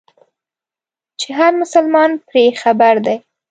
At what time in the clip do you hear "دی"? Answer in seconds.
3.05-3.17